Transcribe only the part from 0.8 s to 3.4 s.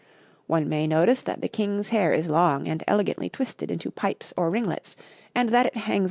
notice that the King's hair is long and elegantly